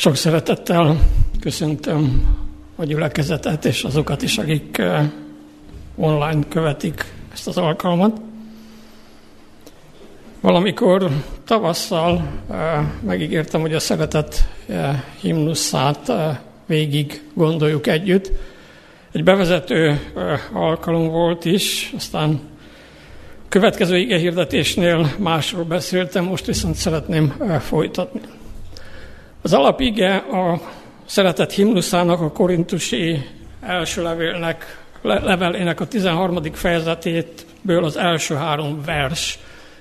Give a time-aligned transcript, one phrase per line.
[0.00, 0.98] Sok szeretettel
[1.40, 2.26] köszöntöm
[2.76, 5.10] a gyülekezetet és azokat is, akik eh,
[5.96, 8.20] online követik ezt az alkalmat.
[10.40, 11.10] Valamikor
[11.44, 16.12] tavasszal eh, megígértem, hogy a szeretet eh, himnuszát
[16.66, 18.30] végig gondoljuk együtt.
[19.12, 20.00] Egy bevezető
[20.52, 22.40] alkalom volt is, aztán
[23.48, 28.20] következő ige hirdetésnél másról beszéltem, most viszont szeretném folytatni.
[29.42, 30.60] Az alapige a
[31.04, 33.26] szeretett himnuszának, a korintusi
[33.60, 36.42] első levélnek, levelének a 13.
[36.52, 39.38] fejezetéből az első három vers,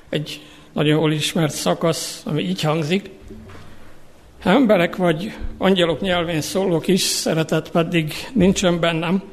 [0.09, 0.41] egy
[0.73, 3.09] nagyon jól ismert szakasz, ami így hangzik.
[4.41, 9.23] Ha emberek vagy angyalok nyelvén szólok is, szeretet pedig nincsen bennem,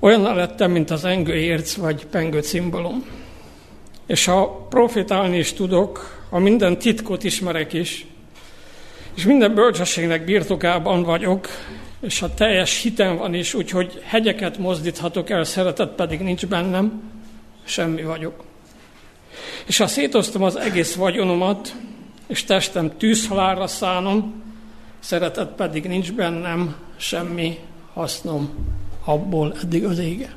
[0.00, 3.04] olyan lettem, mint az engő érc vagy pengő cimbolom.
[4.06, 8.06] És ha profitálni is tudok, ha minden titkot ismerek is,
[9.14, 11.48] és minden bölcsességnek birtokában vagyok,
[12.00, 17.02] és ha teljes hitem van is, úgyhogy hegyeket mozdíthatok el, szeretet pedig nincs bennem,
[17.64, 18.44] semmi vagyok.
[19.66, 21.74] És ha szétoztam az egész vagyonomat,
[22.26, 24.42] és testem tűzhalálra szánom,
[25.00, 27.58] szeretet pedig nincs bennem, semmi
[27.92, 28.50] hasznom
[29.04, 30.32] abból eddig az ége.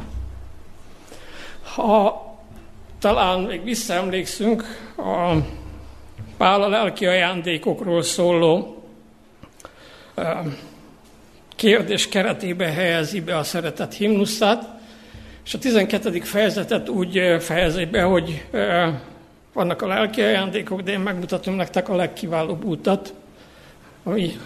[1.61, 2.25] Ha
[2.99, 4.63] talán még visszaemlékszünk
[4.97, 5.35] a
[6.37, 8.83] Pál a lelki ajándékokról szóló
[11.55, 14.67] kérdés keretébe helyezi be a szeretet himnuszát,
[15.45, 16.19] és a 12.
[16.19, 18.45] fejezetet úgy fejezi be, hogy
[19.53, 23.13] vannak a lelki ajándékok, de én megmutatom nektek a legkiválóbb útat,
[24.03, 24.37] ami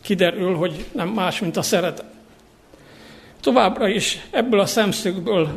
[0.00, 2.04] kiderül, hogy nem más, mint a szeretet.
[3.40, 5.48] Továbbra is ebből a szemszögből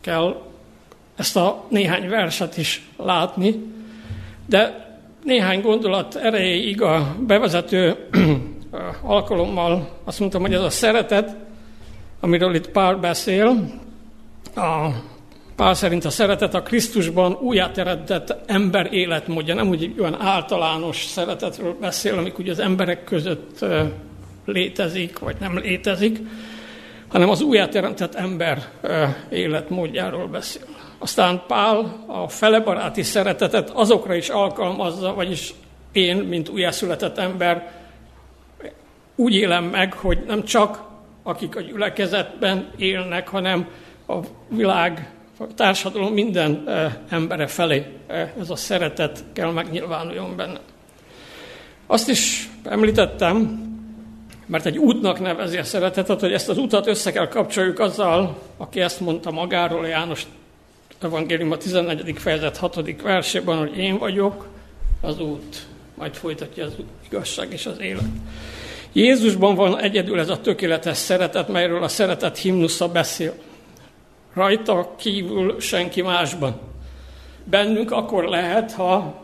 [0.00, 0.42] kell
[1.16, 3.70] ezt a néhány verset is látni,
[4.46, 4.90] de
[5.24, 7.96] néhány gondolat erejéig a bevezető
[9.02, 11.36] alkalommal azt mondtam, hogy ez a szeretet,
[12.20, 13.80] amiről itt Pál beszél,
[14.54, 14.88] a
[15.56, 22.18] Pál szerint a szeretet a Krisztusban újjáteredett ember életmódja, nem úgy olyan általános szeretetről beszél,
[22.18, 23.64] amik ugye az emberek között
[24.44, 26.18] létezik, vagy nem létezik,
[27.08, 28.68] hanem az újjáteremtett ember
[29.30, 30.62] életmódjáról beszél.
[31.02, 35.54] Aztán Pál a felebaráti szeretetet azokra is alkalmazza, vagyis
[35.92, 37.72] én, mint újjászületett ember,
[39.16, 40.84] úgy élem meg, hogy nem csak
[41.22, 43.68] akik a gyülekezetben élnek, hanem
[44.08, 44.14] a
[44.48, 46.68] világ, a társadalom minden
[47.08, 47.86] embere felé
[48.40, 50.60] ez a szeretet kell megnyilvánuljon benne.
[51.86, 53.60] Azt is említettem,
[54.46, 58.80] mert egy útnak nevezi a szeretetet, hogy ezt az utat össze kell kapcsoljuk azzal, aki
[58.80, 60.26] ezt mondta magáról, János
[61.04, 62.14] evangélium a 14.
[62.18, 63.02] fejezet 6.
[63.02, 64.48] versében, hogy én vagyok
[65.00, 66.72] az út, majd folytatja az
[67.06, 68.04] igazság és az élet.
[68.92, 73.34] Jézusban van egyedül ez a tökéletes szeretet, melyről a szeretet himnusza beszél.
[74.34, 76.60] Rajta kívül senki másban.
[77.44, 79.22] Bennünk akkor lehet, ha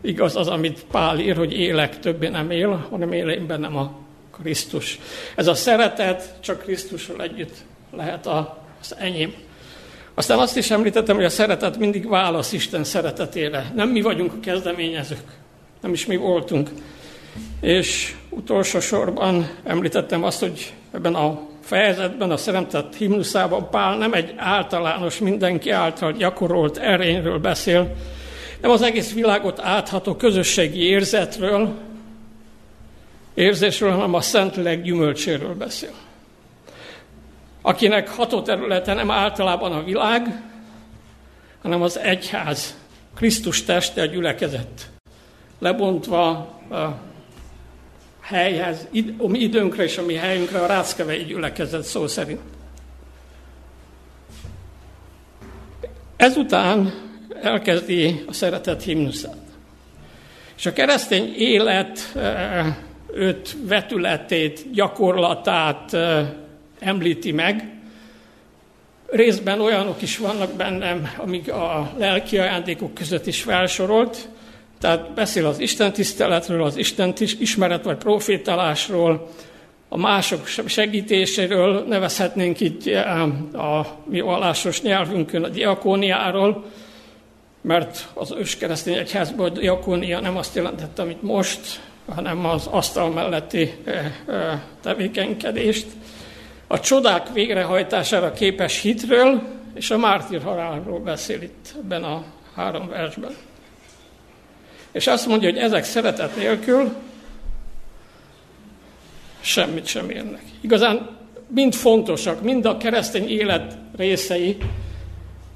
[0.00, 3.92] igaz az, amit Pál ír, hogy élek, többé nem él, hanem él én bennem a
[4.30, 4.98] Krisztus.
[5.34, 7.54] Ez a szeretet csak Krisztussal együtt
[7.92, 9.34] lehet az enyém.
[10.18, 13.72] Aztán azt is említettem, hogy a szeretet mindig válasz Isten szeretetére.
[13.74, 15.24] Nem mi vagyunk a kezdeményezők,
[15.80, 16.70] nem is mi voltunk.
[17.60, 24.34] És utolsó sorban említettem azt, hogy ebben a fejezetben, a szeretet himnuszában Pál nem egy
[24.36, 27.94] általános, mindenki által gyakorolt erényről beszél,
[28.60, 31.74] nem az egész világot átható közösségi érzetről,
[33.34, 36.05] érzésről, hanem a Szentlélek gyümölcséről beszél
[37.66, 40.42] akinek hatóterülete nem általában a világ,
[41.62, 42.76] hanem az egyház,
[43.14, 44.90] Krisztus teste, a gyülekezet.
[45.58, 46.28] Lebontva
[46.70, 47.00] a
[48.20, 48.88] helyhez,
[49.18, 52.40] a mi időnkre és a mi helyünkre a ráckevei gyülekezet szó szerint.
[56.16, 56.92] Ezután
[57.42, 59.46] elkezdi a szeretet himnuszát.
[60.56, 62.16] És a keresztény élet
[63.12, 65.96] öt vetületét, gyakorlatát,
[66.78, 67.70] említi meg.
[69.06, 74.28] Részben olyanok is vannak bennem, amik a lelki ajándékok között is felsorolt,
[74.80, 79.28] tehát beszél az Isten tiszteletről, az Isten ismeret vagy profétálásról,
[79.88, 83.22] a mások segítéséről, nevezhetnénk itt eh,
[83.54, 86.64] a mi vallásos nyelvünkön a diakóniáról,
[87.60, 91.80] mert az őskeresztény egyházban a diakónia nem azt jelentette, amit most,
[92.14, 95.86] hanem az asztal melletti eh, eh, tevékenykedést
[96.66, 99.42] a csodák végrehajtására képes hitről,
[99.74, 102.24] és a mártír halálról beszél itt ebben a
[102.54, 103.34] három versben.
[104.92, 106.92] És azt mondja, hogy ezek szeretet nélkül
[109.40, 110.42] semmit sem érnek.
[110.60, 111.16] Igazán
[111.48, 114.56] mind fontosak, mind a keresztény élet részei,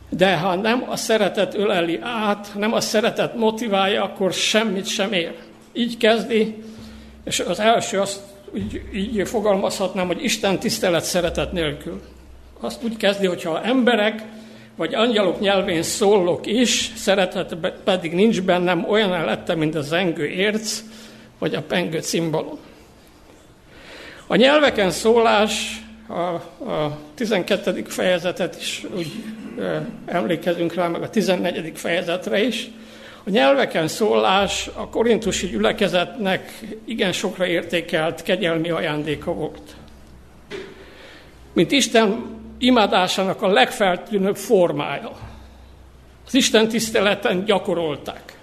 [0.09, 5.35] de ha nem a szeretet öleli át, nem a szeretet motiválja, akkor semmit sem ér.
[5.73, 6.63] Így kezdi,
[7.25, 8.21] és az első azt
[8.57, 12.01] így, így fogalmazhatnám, hogy Isten tisztelet szeretet nélkül.
[12.61, 14.23] Azt úgy kezdi, hogyha emberek
[14.77, 20.83] vagy angyalok nyelvén szólok is, szeretet pedig nincs bennem, olyan lettem, mint a zengő érc,
[21.39, 22.59] vagy a pengő cimbalom.
[24.27, 26.21] A nyelveken szólás, a,
[26.71, 27.85] a 12.
[27.87, 29.13] fejezetet is úgy
[30.07, 31.73] emlékezünk rá, meg a 14.
[31.75, 32.71] fejezetre is.
[33.31, 39.75] A nyelveken szólás a korintusi gyülekezetnek igen sokra értékelt kegyelmi ajándéka volt.
[41.53, 42.25] Mint Isten
[42.59, 45.11] imádásának a legfeltűnőbb formája.
[46.27, 48.39] Az Isten tiszteleten gyakorolták.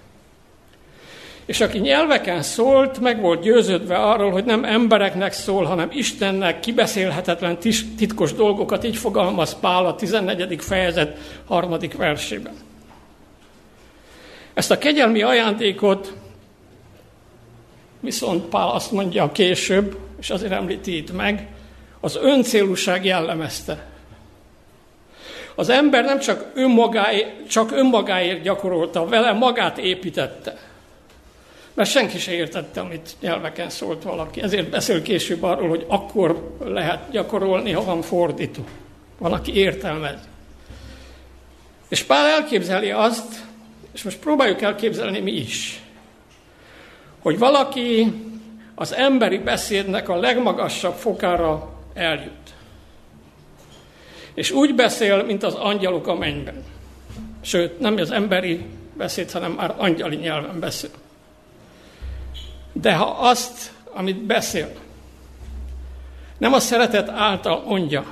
[1.46, 7.58] És aki nyelveken szólt, meg volt győződve arról, hogy nem embereknek szól, hanem Istennek kibeszélhetetlen
[7.98, 10.56] titkos dolgokat, így fogalmaz Pál a 14.
[10.60, 12.67] fejezet harmadik versében.
[14.58, 16.14] Ezt a kegyelmi ajándékot
[18.00, 21.48] viszont Pál azt mondja később, és azért említi itt meg,
[22.00, 23.86] az öncélúság jellemezte.
[25.56, 30.58] Az ember nem csak, önmagáért, csak önmagáért gyakorolta, vele magát építette.
[31.74, 34.42] Mert senki se értette, amit nyelveken szólt valaki.
[34.42, 38.64] Ezért beszél később arról, hogy akkor lehet gyakorolni, ha van fordító.
[39.18, 40.20] Van, aki értelmez.
[41.88, 43.46] És Pál elképzeli azt,
[43.98, 45.82] és most próbáljuk elképzelni mi is,
[47.20, 48.14] hogy valaki
[48.76, 52.54] az emberi beszédnek a legmagasabb fokára eljut.
[54.34, 56.64] És úgy beszél, mint az angyalok a mennyben.
[57.42, 60.90] Sőt, nem az emberi beszéd, hanem már angyali nyelven beszél.
[62.72, 64.72] De ha azt, amit beszél,
[66.38, 68.06] nem a szeretet által mondja,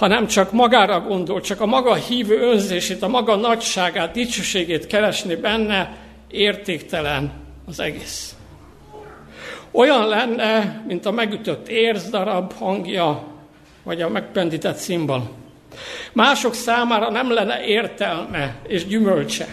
[0.00, 5.96] hanem csak magára gondol, csak a maga hívő önzését, a maga nagyságát, dicsőségét keresni benne,
[6.30, 7.32] értéktelen
[7.66, 8.34] az egész.
[9.70, 13.24] Olyan lenne, mint a megütött érzdarab hangja,
[13.82, 15.30] vagy a megpendített szimbal.
[16.12, 19.46] Mások számára nem lenne értelme és gyümölcse.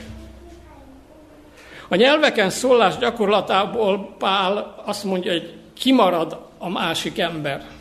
[1.88, 7.77] A nyelveken szólás gyakorlatából Pál azt mondja, hogy kimarad a másik ember.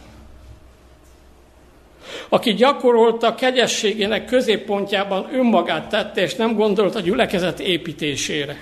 [2.29, 8.57] Aki gyakorolta kegyességének középpontjában önmagát tette, és nem gondolt a gyülekezet építésére.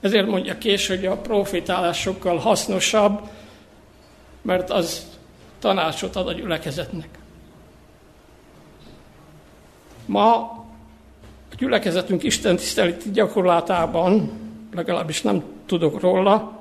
[0.00, 3.20] Ezért mondja később, hogy a profitálás sokkal hasznosabb,
[4.42, 5.06] mert az
[5.58, 7.08] tanácsot ad a gyülekezetnek.
[10.06, 10.34] Ma
[11.50, 14.30] a gyülekezetünk Isten tiszteleti gyakorlatában,
[14.74, 16.60] legalábbis nem tudok róla,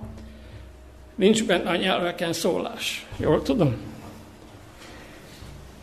[1.15, 3.05] nincs benne a nyelveken szólás.
[3.17, 3.75] Jól tudom?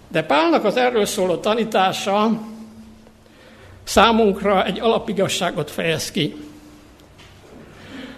[0.09, 2.41] De Pálnak az erről szóló tanítása
[3.85, 6.37] számunkra egy alapigasságot fejez ki.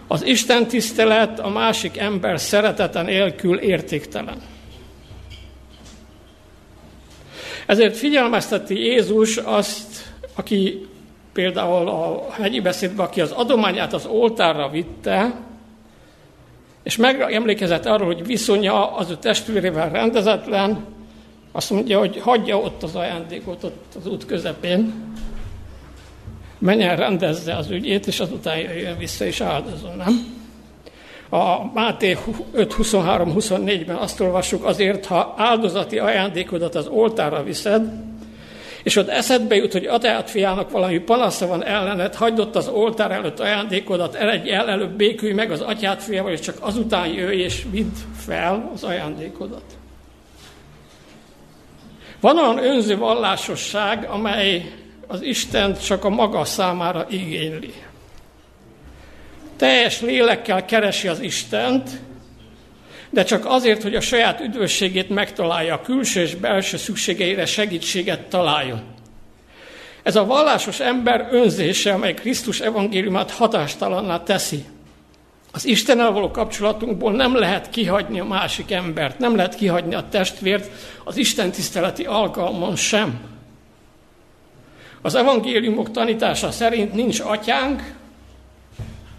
[0.07, 4.43] Az Isten tisztelet a másik ember szeretete nélkül értéktelen.
[7.67, 10.87] Ezért figyelmezteti Jézus azt, aki
[11.33, 15.41] például a hegyi beszédben, aki az adományát az oltárra vitte,
[16.83, 20.85] és megemlékezett arról, hogy viszonya az ő testvérével rendezetlen,
[21.53, 24.95] azt mondja, hogy hagyja ott az ajándékot, ott az út közepén,
[26.59, 30.37] menjen, rendezze az ügyét, és azután jöjjön vissza és áldozom, nem?
[31.31, 32.19] A Máté
[32.55, 37.93] 5.23-24-ben azt olvassuk, azért, ha áldozati ajándékodat az oltára viszed,
[38.83, 43.11] és ott eszedbe jut, hogy Ateát fiának valami panasza van ellened, hagyd ott az oltár
[43.11, 47.67] előtt ajándékodat, eredj el, előbb békülj meg az atyát fiával, és csak azután jöjj és
[47.71, 49.65] vidd fel az ajándékodat.
[52.21, 54.73] Van olyan önző vallásosság, amely
[55.07, 57.75] az Isten csak a maga számára igényli
[59.59, 61.91] teljes lélekkel keresi az Istent,
[63.11, 68.83] de csak azért, hogy a saját üdvösségét megtalálja, a külső és belső szükségeire segítséget találjon.
[70.03, 74.65] Ez a vallásos ember önzése, amely Krisztus evangéliumát hatástalanná teszi.
[75.59, 80.71] Az Istennel való kapcsolatunkból nem lehet kihagyni a másik embert, nem lehet kihagyni a testvért
[81.05, 83.21] az Isten tiszteleti alkalmon sem.
[85.03, 87.95] Az evangéliumok tanítása szerint nincs atyánk,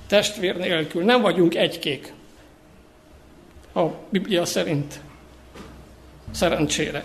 [0.08, 1.04] testvér nélkül.
[1.04, 2.14] Nem vagyunk egykék.
[3.76, 5.00] A Biblia szerint.
[6.32, 7.04] Szerencsére.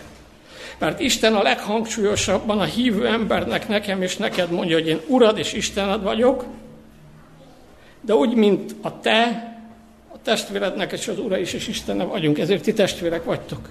[0.78, 5.52] Mert Isten a leghangsúlyosabban a hívő embernek, nekem és neked mondja, hogy én Urad és
[5.52, 6.44] Istened vagyok,
[8.04, 9.48] de úgy, mint a te,
[10.12, 13.68] a testvérednek és az Ura is, és Istennek vagyunk, ezért ti testvérek vagytok.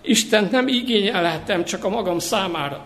[0.00, 2.84] Isten nem igényelhetem csak a magam számára.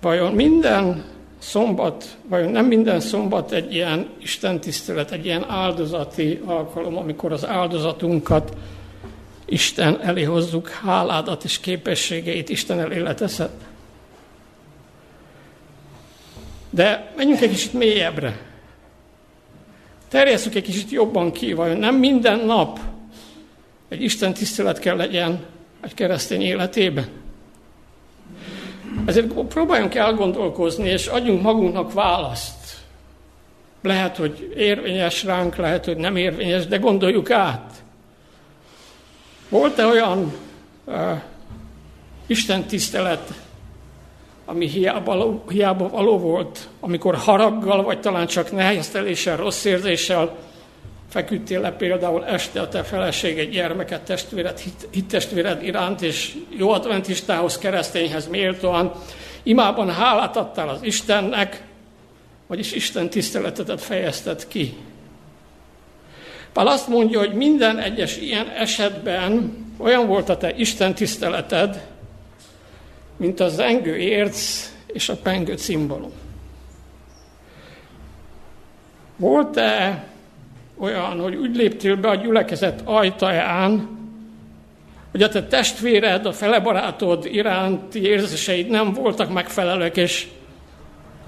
[0.00, 1.04] Vajon minden
[1.38, 7.46] szombat, vajon nem minden szombat egy ilyen Isten tisztelet, egy ilyen áldozati alkalom, amikor az
[7.46, 8.56] áldozatunkat
[9.44, 13.50] Isten elé hozzuk, háládat és képességeit Isten elé leteszed?
[16.74, 18.40] De menjünk egy kicsit mélyebbre.
[20.08, 22.78] Terjesszük egy kicsit jobban ki, vajon nem minden nap
[23.88, 25.44] egy Isten tisztelet kell legyen
[25.80, 27.08] egy keresztény életében.
[29.04, 32.76] Ezért próbáljunk elgondolkozni, és adjunk magunknak választ.
[33.82, 37.82] Lehet, hogy érvényes ránk, lehet, hogy nem érvényes, de gondoljuk át.
[39.48, 40.34] Volt-e olyan
[40.84, 41.20] uh,
[42.26, 43.43] Isten tisztelet,
[44.44, 50.36] ami hiába, hiába való volt, amikor haraggal, vagy talán csak nehezteléssel, rossz érzéssel
[51.14, 57.58] feküdtél le például este a te feleséged, gyermeket, testvéred, hit, hittestvéred iránt, és jó adventistához,
[57.58, 58.92] keresztényhez méltóan
[59.42, 61.62] imában hálát adtál az Istennek,
[62.46, 64.74] vagyis Isten tiszteletetet fejezted ki.
[66.52, 71.86] Pál azt mondja, hogy minden egyes ilyen esetben olyan volt a te Isten tiszteleted,
[73.16, 76.12] mint a zengő érc és a pengő cimbalom.
[79.16, 80.04] Volt-e
[80.78, 83.88] olyan, hogy úgy léptél be a gyülekezet ajtaján,
[85.10, 90.28] hogy a te testvéred, a felebarátod iránti érzéseid nem voltak megfelelők, és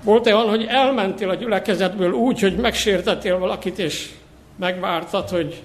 [0.05, 4.11] volt-e olyan, hogy elmentél a gyülekezetből úgy, hogy megsértettél valakit, és
[4.57, 5.63] megvártad, hogy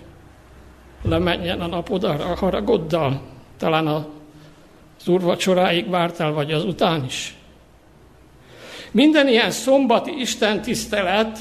[1.04, 3.22] lemenjen a napod a haragoddal,
[3.58, 3.88] talán
[5.02, 7.36] az úrvacsoráig vártál, vagy az után is.
[8.92, 11.40] Minden ilyen szombati Isten tisztelet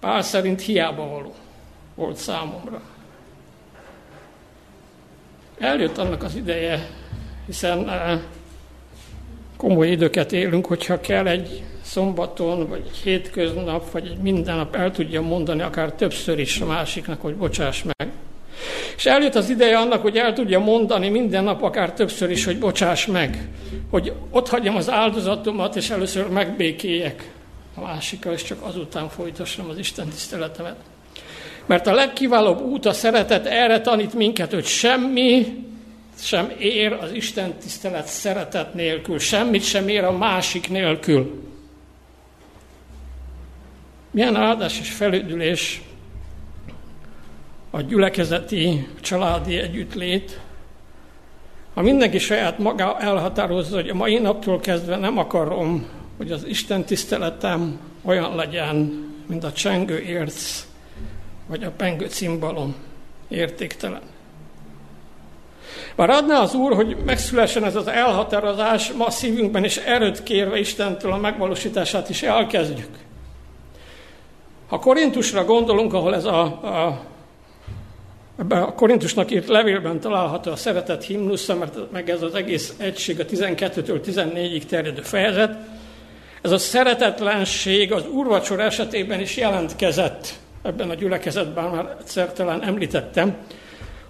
[0.00, 1.34] Pál szerint hiába való
[1.94, 2.80] volt számomra.
[5.58, 6.90] Eljött annak az ideje,
[7.46, 8.20] hiszen eh,
[9.56, 14.90] komoly időket élünk, hogyha kell egy szombaton, vagy egy hétköznap, vagy egy minden nap el
[14.90, 18.08] tudja mondani, akár többször is a másiknak, hogy bocsáss meg.
[18.96, 22.58] És eljött az ideje annak, hogy el tudja mondani minden nap, akár többször is, hogy
[22.58, 23.48] bocsáss meg.
[23.90, 27.30] Hogy ott hagyjam az áldozatomat, és először megbékéljek
[27.74, 30.76] a másikkal, és csak azután folytassam az Isten tiszteletemet.
[31.66, 35.64] Mert a legkiválóbb út a szeretet erre tanít minket, hogy semmi
[36.18, 41.42] sem ér az Isten tisztelet szeretet nélkül, semmit sem ér a másik nélkül.
[44.10, 45.82] Milyen áldás és felüdülés
[47.74, 50.40] a gyülekezeti, családi együttlét,
[51.74, 56.84] ha mindenki saját maga elhatározza, hogy a mai naptól kezdve nem akarom hogy az Isten
[56.84, 60.66] tiszteletem olyan legyen, mint a csengő érc,
[61.46, 62.74] vagy a pengő cimbalom
[63.28, 64.02] értéktelen.
[65.96, 71.12] Bár adná az Úr, hogy megszülessen ez az elhatározás, ma szívünkben is erőt kérve Istentől
[71.12, 72.98] a megvalósítását is elkezdjük.
[74.68, 77.12] Ha Korintusra gondolunk, ahol ez a, a
[78.38, 83.20] Ebben a Korintusnak írt levélben található a szeretet himnusza, mert meg ez az egész egység
[83.20, 85.56] a 12-től 14-ig terjedő fejezet,
[86.42, 93.36] ez a szeretetlenség az úrvacsor esetében is jelentkezett, ebben a gyülekezetben már egyszer talán említettem.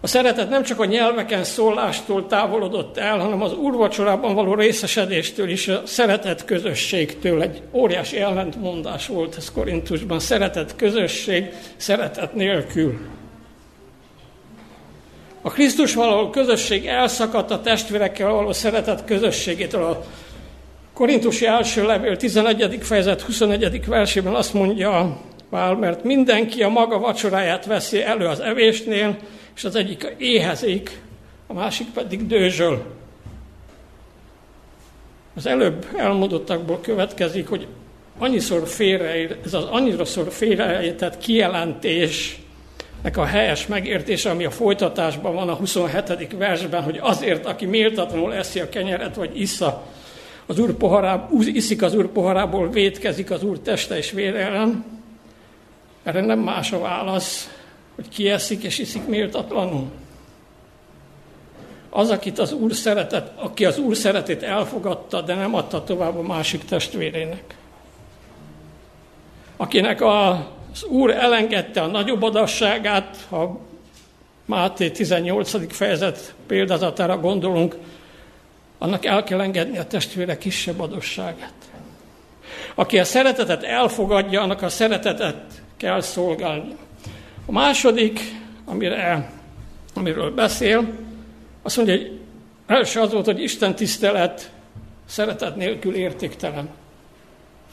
[0.00, 5.68] A szeretet nem csak a nyelveken szólástól távolodott el, hanem az úrvacsorában való részesedéstől is,
[5.68, 10.18] a szeretet közösségtől egy óriási ellentmondás volt ez Korintusban.
[10.18, 12.98] Szeretet közösség, szeretet nélkül.
[15.46, 19.82] A Krisztus való közösség elszakadt a testvérekkel való szeretet közösségétől.
[19.82, 20.04] A
[20.92, 22.78] Korintusi első levél 11.
[22.82, 23.86] fejezet 21.
[23.86, 25.20] versében azt mondja
[25.50, 29.16] Pál, mert mindenki a maga vacsoráját veszi elő az evésnél,
[29.56, 31.00] és az egyik éhezik,
[31.46, 32.84] a másik pedig dőzsöl.
[35.36, 37.66] Az előbb elmondottakból következik, hogy
[38.18, 41.18] annyiszor félre, ez az annyiszor félreértett
[43.04, 46.36] kijelentésnek a helyes megértése, ami a folytatásban van a 27.
[46.36, 49.82] versben, hogy azért, aki méltatlanul eszi a kenyeret, vagy issza
[50.46, 54.84] az úr poharából, iszik az úr poharából, vétkezik az úr teste és vér ellen.
[56.02, 57.50] Erre nem más a válasz,
[57.94, 59.90] hogy ki eszik és iszik méltatlanul.
[61.90, 66.22] Az, akit az úr szeretett, aki az úr szeretét elfogadta, de nem adta tovább a
[66.22, 67.56] másik testvérének.
[69.56, 70.00] Akinek
[70.74, 73.60] az úr elengedte a nagyobb adasságát, ha
[74.44, 75.74] Máté 18.
[75.76, 77.76] fejezet példázatára gondolunk,
[78.78, 81.52] annak el kell engedni a testvére kisebb adosságát.
[82.74, 86.76] Aki a szeretetet elfogadja, annak a szeretetet kell szolgálni.
[87.46, 88.20] A második,
[88.64, 89.30] amire,
[89.94, 90.88] amiről beszél,
[91.62, 92.20] azt mondja, hogy
[92.66, 94.50] első az volt, hogy Isten tisztelet
[95.06, 96.68] szeretet nélkül értéktelen.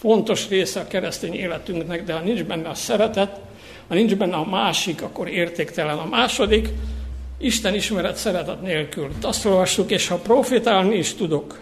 [0.02, 3.40] Fontos része a keresztény életünknek, de ha nincs benne a szeretet,
[3.88, 5.98] ha nincs benne a másik, akkor értéktelen.
[5.98, 6.70] A második,
[7.38, 9.10] Isten ismeret szeretet nélkül.
[9.22, 11.60] Azt olvassuk, és ha profétálni is tudok,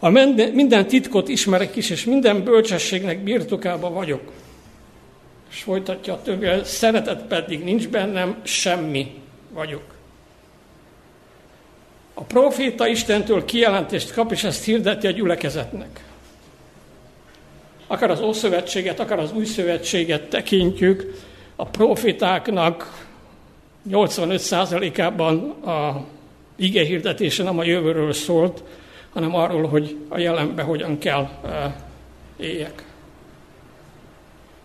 [0.00, 4.32] ha minden titkot ismerek is, és minden bölcsességnek birtokába vagyok,
[5.50, 9.14] és folytatja a többi, szeretet pedig nincs bennem, semmi
[9.52, 9.94] vagyok.
[12.14, 16.12] A proféta Istentől kijelentést kap, és ezt hirdeti a gyülekezetnek.
[17.86, 21.22] Akár az Ószövetséget, akár az Új Szövetséget tekintjük,
[21.56, 23.06] a profétáknak
[23.90, 26.04] 85%-ában a
[26.56, 28.62] ige hirdetése nem a jövőről szólt,
[29.12, 31.28] hanem arról, hogy a jelenbe hogyan kell
[32.36, 32.84] éljek.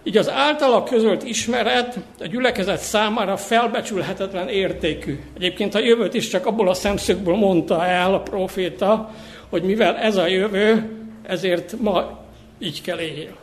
[0.03, 5.19] Így az általa közölt ismeret a gyülekezet számára felbecsülhetetlen értékű.
[5.35, 9.13] Egyébként a jövőt is csak abból a szemszögből mondta el a proféta,
[9.49, 10.89] hogy mivel ez a jövő,
[11.23, 12.27] ezért ma
[12.59, 13.35] így kell éljél.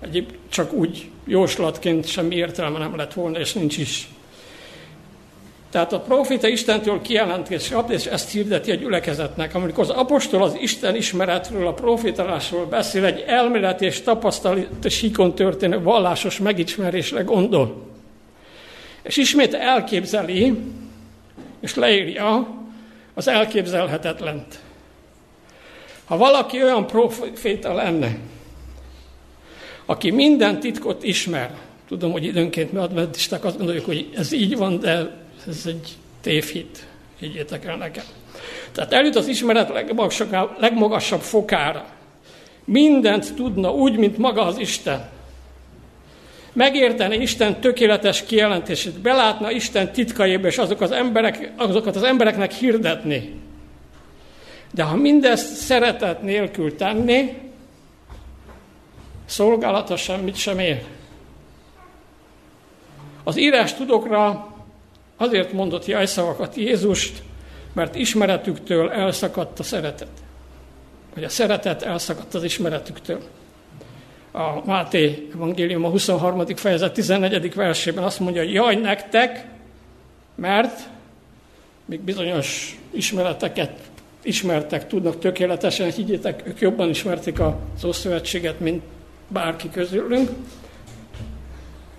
[0.00, 4.08] Egyéb csak úgy jóslatként semmi értelme nem lett volna, és nincs is.
[5.70, 9.54] Tehát a proféta Istentől kijelentés kap, és ezt hirdeti a gyülekezetnek.
[9.54, 15.82] Amikor az apostol az Isten ismeretről, a profétalásról beszél, egy elmélet és tapasztalat síkon történő
[15.82, 17.86] vallásos megismerésre gondol.
[19.02, 20.58] És ismét elképzeli,
[21.60, 22.48] és leírja
[23.14, 24.60] az elképzelhetetlent.
[26.12, 28.16] Ha valaki olyan proféta lenne,
[29.86, 31.54] aki minden titkot ismer,
[31.88, 35.10] tudom, hogy időnként mi adventisták azt gondoljuk, hogy ez így van, de
[35.48, 35.88] ez egy
[36.20, 36.86] tévhit,
[37.18, 38.04] higgyétek el nekem.
[38.72, 41.86] Tehát eljut az ismeret legmagasabb, legmagasabb fokára.
[42.64, 45.08] Mindent tudna úgy, mint maga az Isten.
[46.52, 53.41] Megérteni Isten tökéletes kijelentését, belátna Isten titkaiba, és azok az emberek, azokat az embereknek hirdetni.
[54.74, 57.38] De ha mindezt szeretet nélkül tenni,
[59.24, 60.84] szolgálata semmit sem ér.
[63.24, 64.52] Az írás tudokra
[65.22, 67.22] Azért mondott jelszavakat Jézust,
[67.72, 70.08] mert ismeretüktől elszakadt a szeretet.
[71.14, 73.20] Vagy a szeretet elszakadt az ismeretüktől.
[74.32, 76.46] A Máté evangélium a 23.
[76.46, 77.54] fejezet 14.
[77.54, 79.46] versében azt mondja, hogy jaj nektek,
[80.34, 80.80] mert
[81.84, 83.78] még bizonyos ismereteket
[84.22, 88.82] ismertek, tudnak tökéletesen, higgyétek, ők jobban ismerték az Ószövetséget, mint
[89.28, 90.30] bárki közülünk.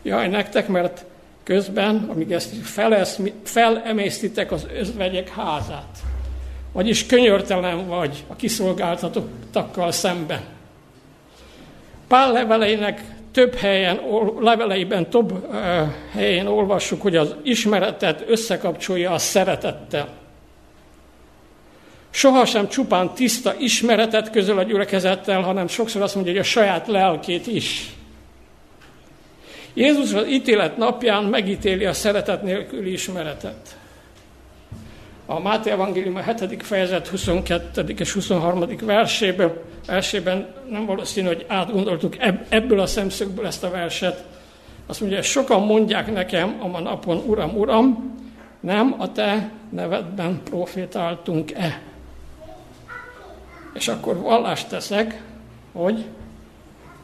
[0.04, 1.06] Jaj nektek, mert
[1.44, 2.54] közben, amíg ezt
[3.44, 5.98] felemésztitek az özvegyek házát.
[6.72, 10.42] Vagyis könyörtelen vagy a kiszolgáltatottakkal szemben.
[12.08, 14.00] Pál leveleinek több helyen,
[14.40, 15.54] leveleiben több
[16.12, 20.23] helyen olvassuk, hogy az ismeretet összekapcsolja a szeretettel.
[22.16, 27.48] Sohasem csupán tiszta ismeretet közöl a gyülekezettel, hanem sokszor azt mondja, hogy a saját lelkét
[27.48, 27.94] is.
[29.74, 33.78] Jézus az ítélet napján megítéli a szeretet nélküli ismeretet.
[35.26, 36.64] A Máté Evangélium a 7.
[36.64, 37.96] fejezet 22.
[37.98, 38.66] és 23.
[38.82, 39.54] versében,
[39.88, 42.16] versében nem valószínű, hogy átgondoltuk
[42.50, 44.24] ebből a szemszögből ezt a verset.
[44.86, 48.18] Azt mondja, hogy sokan mondják nekem a napon, Uram, Uram,
[48.60, 51.92] nem a te nevedben profétáltunk-e?
[53.74, 55.22] És akkor vallást teszek,
[55.72, 56.06] hogy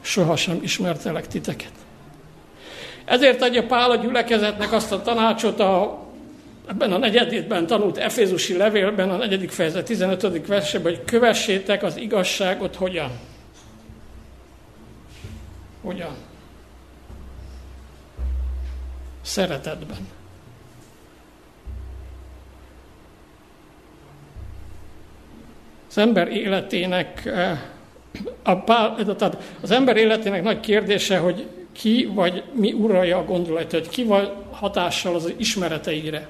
[0.01, 1.71] sohasem ismertelek titeket.
[3.05, 6.07] Ezért adja Pál a gyülekezetnek azt a tanácsot a
[6.69, 10.47] ebben a negyedében tanult Efézusi levélben, a negyedik fejezet 15.
[10.47, 13.11] versében, hogy kövessétek az igazságot hogyan?
[15.81, 16.15] Hogyan?
[19.21, 20.18] Szeretetben.
[25.89, 27.59] Az ember életének eh,
[28.43, 29.15] a pál,
[29.61, 34.29] az ember életének nagy kérdése, hogy ki vagy mi uralja a gondolatot, hogy ki van
[34.51, 36.27] hatással az ismereteire.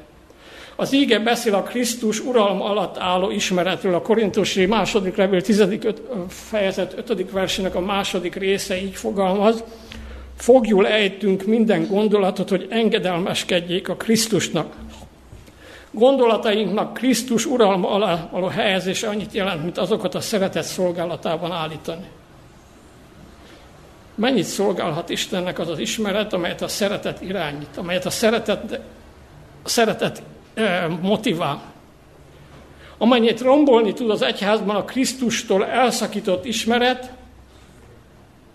[0.75, 5.63] Az íge beszél a Krisztus uralma alatt álló ismeretről, a Korintusi második levél 10.
[6.27, 7.31] fejezet 5.
[7.31, 9.63] versének a második része így fogalmaz,
[10.37, 14.75] fogjul ejtünk minden gondolatot, hogy engedelmeskedjék a Krisztusnak.
[15.91, 22.07] Gondolatainknak Krisztus uralma alá való helyezése annyit jelent, mint azokat a szeretet szolgálatában állítani.
[24.15, 28.79] Mennyit szolgálhat Istennek az az ismeret, amelyet a szeretet irányít, amelyet a szeretet,
[29.63, 30.21] a szeretet
[31.01, 31.61] motivál.
[32.97, 37.11] Amennyit rombolni tud az egyházban a Krisztustól elszakított ismeret,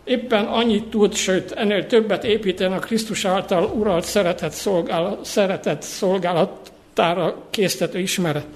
[0.04, 7.98] éppen annyit tud, sőt ennél többet építen a Krisztus által uralt szeretet, szolgálat, szolgálatára késztető
[7.98, 8.46] ismeret.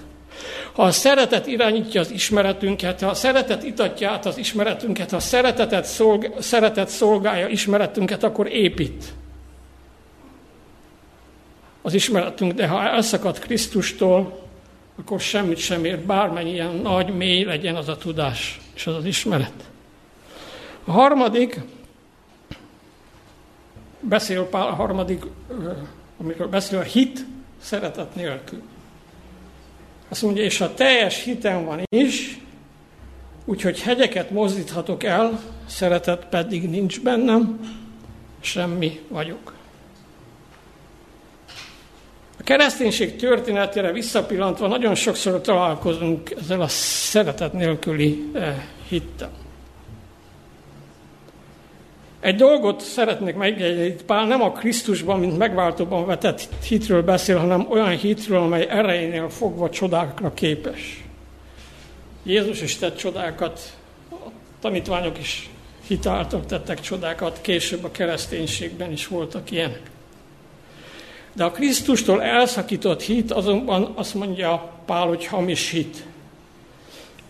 [0.72, 5.20] Ha a szeretet irányítja az ismeretünket, ha a szeretet itatja át az ismeretünket, ha a
[5.20, 9.04] szeretetet szolg, szeretet szolgálja ismeretünket, akkor épít
[11.82, 14.46] az ismeretünk, de ha elszakad Krisztustól,
[14.98, 19.64] akkor semmit sem ér, bármennyien nagy, mély legyen az a tudás és az az ismeret.
[20.84, 21.60] A harmadik,
[24.00, 25.22] beszél Pál a harmadik,
[26.18, 27.24] amikor beszél a hit
[27.62, 28.62] szeretet nélkül.
[30.08, 32.38] Azt mondja, és ha teljes hitem van is,
[33.44, 37.60] úgyhogy hegyeket mozdíthatok el, szeretet pedig nincs bennem,
[38.40, 39.56] semmi vagyok.
[42.38, 49.47] A kereszténység történetére visszapillantva nagyon sokszor találkozunk ezzel a szeretet nélküli eh, hittel.
[52.20, 57.96] Egy dolgot szeretnék megjegyezni, Pál nem a Krisztusban, mint megváltóban vetett hitről beszél, hanem olyan
[57.96, 61.04] hitről, amely erejénél fogva csodákra képes.
[62.22, 63.60] Jézus is tett csodákat,
[64.10, 65.50] a tanítványok is
[65.86, 69.90] hitáltak tettek csodákat, később a kereszténységben is voltak ilyenek.
[71.32, 76.04] De a Krisztustól elszakított hit azonban azt mondja Pál, hogy hamis hit.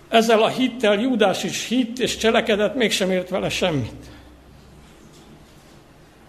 [0.08, 4.16] Ezzel a hittel Júdás is hit és cselekedett, mégsem ért vele semmit.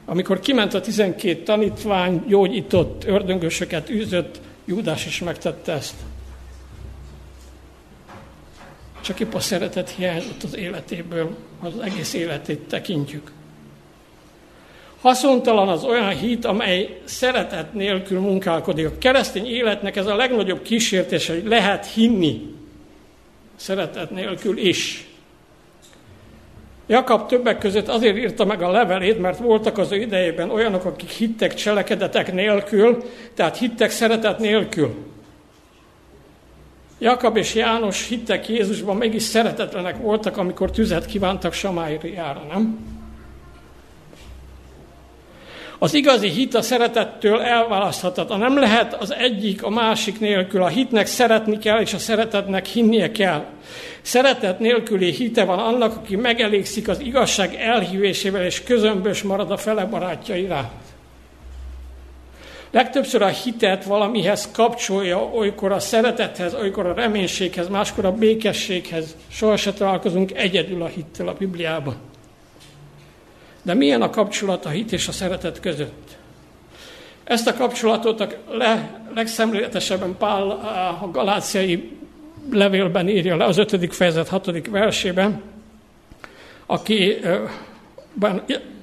[0.10, 5.96] Amikor kiment a tizenkét tanítvány, gyógyított, ördöngösöket űzött, Júdás is megtette ezt.
[9.02, 13.32] Csak épp a szeretet hiányzott az életéből, az egész életét tekintjük.
[15.02, 18.86] Haszontalan az olyan hit, amely szeretet nélkül munkálkodik.
[18.86, 22.56] A keresztény életnek ez a legnagyobb kísértés, hogy lehet hinni
[23.56, 25.09] szeretet nélkül is.
[26.90, 31.10] Jakab többek között azért írta meg a levelét, mert voltak az ő idejében olyanok, akik
[31.10, 34.96] hittek cselekedetek nélkül, tehát hittek szeretet nélkül.
[37.00, 42.78] Jakab és János hittek Jézusban, mégis szeretetlenek voltak, amikor tüzet kívántak Samáriára, nem?
[45.82, 48.40] Az igazi hit a szeretettől elválaszthatatlan.
[48.40, 50.64] Nem lehet az egyik a másik nélkül.
[50.64, 53.46] A hitnek szeretni kell, és a szeretetnek hinnie kell.
[54.02, 59.86] Szeretet nélküli hite van annak, aki megelégszik az igazság elhívésével, és közömbös marad a fele
[59.86, 60.72] barátja iránt.
[62.72, 69.16] Legtöbbször a hitet valamihez kapcsolja, olykor a szeretethez, olykor a reménységhez, máskor a békességhez.
[69.28, 72.09] Soha se találkozunk egyedül a hittel a Bibliában.
[73.62, 76.18] De milyen a kapcsolat a hit és a szeretet között?
[77.24, 80.50] Ezt a kapcsolatot a le, legszemléletesebben Pál
[81.02, 81.92] a galáciai
[82.52, 85.42] levélben írja le, az ötödik fejezet hatodik versében,
[86.66, 87.18] aki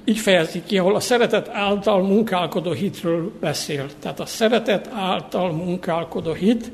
[0.05, 3.85] így fejezi ki, ahol a szeretet által munkálkodó hitről beszél.
[3.99, 6.71] Tehát a szeretet által munkálkodó hit,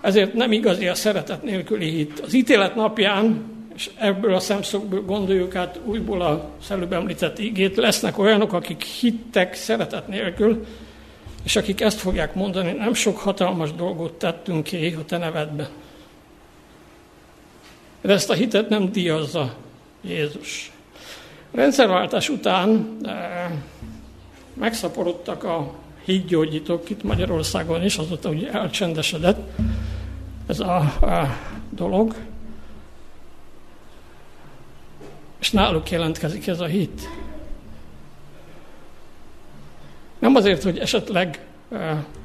[0.00, 2.20] ezért nem igazi a szeretet nélküli hit.
[2.20, 8.18] Az ítélet napján és ebből a szemszögből gondoljuk át újból a előbb említett igét, lesznek
[8.18, 10.66] olyanok, akik hittek szeretet nélkül,
[11.42, 15.68] és akik ezt fogják mondani, nem sok hatalmas dolgot tettünk ki a te nevedben.
[18.00, 19.54] De ezt a hitet nem díjazza
[20.00, 20.72] Jézus.
[21.50, 23.50] A rendszerváltás után e,
[24.54, 29.58] megszaporodtak a hídgyógyítók itt Magyarországon is, azóta ugye elcsendesedett
[30.46, 31.36] ez a, a
[31.70, 32.14] dolog.
[35.44, 37.08] És náluk jelentkezik ez a hit.
[40.18, 41.46] Nem azért, hogy esetleg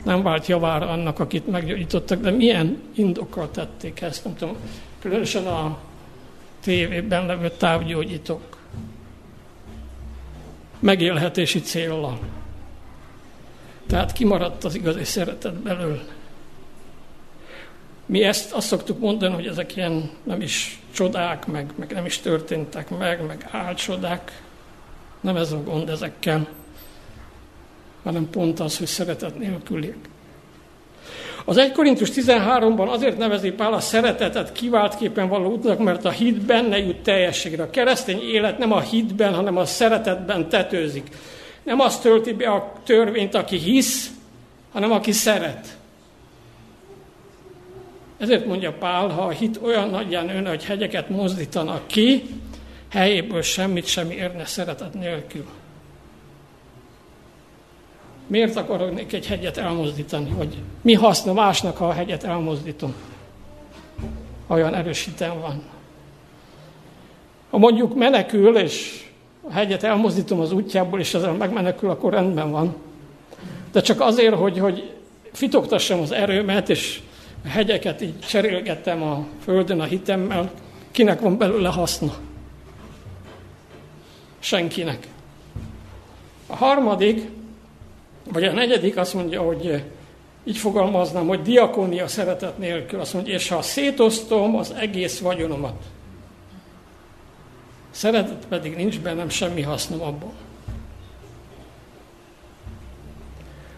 [0.04, 4.56] nem vált javára annak, akit meggyógyítottak, de milyen indokkal tették ezt, nem tudom,
[5.00, 5.78] különösen a
[6.60, 8.58] tévében levő távgyógyítók
[10.80, 12.20] megélhetési célral.
[13.88, 16.19] Tehát kimaradt az igazi szeretet belőle.
[18.10, 22.18] Mi ezt azt szoktuk mondani, hogy ezek ilyen nem is csodák, meg, meg nem is
[22.18, 24.42] történtek meg, meg álcsodák.
[25.22, 26.48] Nem ez a gond ezekkel,
[28.04, 29.98] hanem pont az, hogy szeretet nélküliek.
[31.46, 36.42] Az 1 Korintus 13-ban azért nevezi Pál a szeretetet kiváltképpen való útnak, mert a hit
[36.42, 37.64] benne jut teljességre.
[37.64, 41.08] A keresztény élet nem a hitben, hanem a szeretetben tetőzik.
[41.64, 44.12] Nem azt tölti be a törvényt, aki hisz,
[44.72, 45.78] hanem aki szeret.
[48.20, 52.24] Ezért mondja Pál, ha a hit olyan nagyján ön, hogy hegyeket mozdítanak ki,
[52.90, 55.46] helyéből semmit sem érne szeretet nélkül.
[58.28, 60.30] Miért akarok egy hegyet elmozdítani?
[60.30, 62.94] Vagy mi haszna másnak, ha a hegyet elmozdítom?
[64.48, 65.64] Olyan erős hitem van.
[67.50, 69.06] Ha mondjuk menekül, és
[69.42, 72.76] a hegyet elmozdítom az útjából, és ezzel megmenekül, akkor rendben van.
[73.72, 74.94] De csak azért, hogy, hogy
[75.32, 77.02] fitoktassam az erőmet, és
[77.44, 80.52] a hegyeket így cserélgettem a földön a hitemmel,
[80.92, 82.16] kinek van belőle haszna?
[84.40, 85.08] Senkinek.
[86.48, 87.30] A harmadik,
[88.32, 89.84] vagy a negyedik azt mondja, hogy
[90.44, 93.00] így fogalmaznám, hogy diakónia szeretet nélkül.
[93.00, 95.84] Azt mondja, és ha szétosztom az egész vagyonomat,
[97.92, 100.34] szeretet pedig nincs bennem, semmi hasznom abból.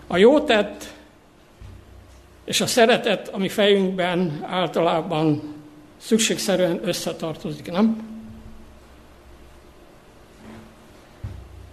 [0.08, 0.94] A jó tett
[2.46, 5.56] és a szeretet, ami fejünkben általában
[5.98, 8.10] szükségszerűen összetartozik, nem?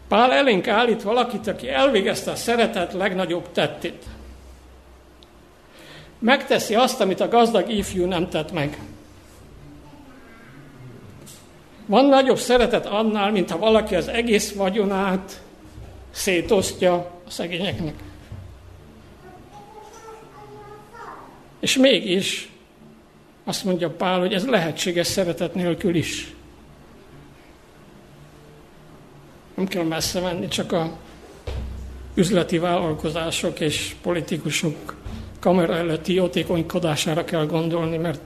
[0.09, 4.05] Pál elénk állít valakit, aki elvégezte a szeretet legnagyobb tettét.
[6.19, 8.79] Megteszi azt, amit a gazdag ifjú nem tett meg.
[11.87, 15.41] Van nagyobb szeretet annál, mint ha valaki az egész vagyonát
[16.11, 16.95] szétosztja
[17.27, 17.95] a szegényeknek.
[21.61, 22.49] És mégis
[23.44, 26.35] azt mondja Pál, hogy ez lehetséges szeretet nélkül is.
[29.55, 30.97] Nem kell messze menni, csak a
[32.14, 34.97] üzleti vállalkozások és politikusok
[35.40, 38.21] kamera előtti jótékonykodására kell gondolni, mert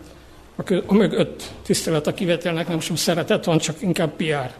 [0.86, 4.54] a mögött tisztelet a kivetelnek nem sem szeretet van, csak inkább PR.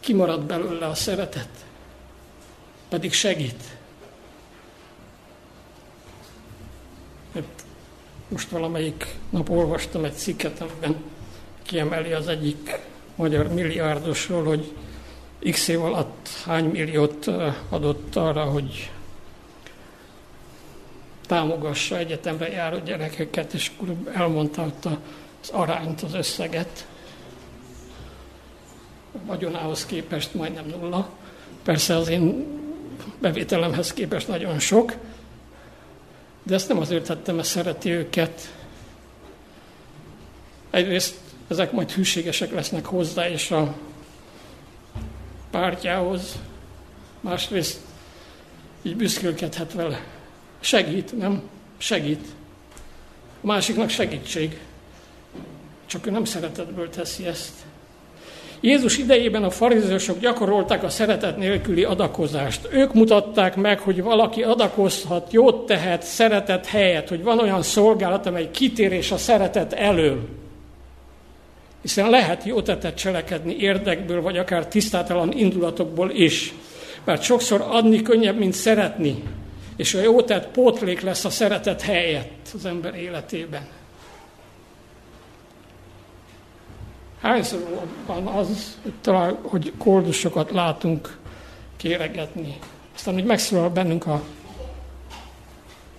[0.00, 1.48] Kimarad belőle a szeretet,
[2.88, 3.62] pedig segít.
[8.32, 10.96] Most valamelyik nap olvastam egy cikket, amiben
[11.62, 12.78] kiemeli az egyik
[13.14, 14.72] magyar milliárdosról, hogy
[15.50, 17.26] x év alatt hány milliót
[17.68, 18.90] adott arra, hogy
[21.26, 23.70] támogassa egyetemre járó gyerekeket, és
[24.14, 24.72] elmondta
[25.42, 26.86] az arányt, az összeget.
[29.12, 31.08] A vagyonához képest majdnem nulla.
[31.62, 32.46] Persze az én
[33.18, 34.94] bevételemhez képest nagyon sok,
[36.42, 38.54] de ezt nem azért tettem, mert szereti őket.
[40.70, 41.16] Egyrészt
[41.48, 43.76] ezek majd hűségesek lesznek hozzá és a
[45.50, 46.38] pártjához,
[47.20, 47.80] másrészt
[48.82, 50.04] így büszkélkedhet vele.
[50.60, 51.42] Segít, nem?
[51.78, 52.26] Segít.
[53.40, 54.60] A másiknak segítség.
[55.86, 57.52] Csak ő nem szeretetből teszi ezt.
[58.64, 62.68] Jézus idejében a farizősök gyakorolták a szeretet nélküli adakozást.
[62.70, 68.50] Ők mutatták meg, hogy valaki adakozhat, jót tehet, szeretet helyett, hogy van olyan szolgálat, amely
[68.50, 70.28] kitérés a szeretet elől.
[71.80, 76.54] Hiszen lehet jó tettet cselekedni érdekből, vagy akár tisztátalan indulatokból is.
[77.04, 79.22] Mert sokszor adni könnyebb, mint szeretni.
[79.76, 83.81] És a jó tett pótlék lesz a szeretet helyett az ember életében.
[87.22, 91.18] Hányszor van az, hogy, talán, hogy koldusokat látunk
[91.76, 92.58] kéregetni.
[92.94, 94.22] Aztán, hogy megszólal bennünk a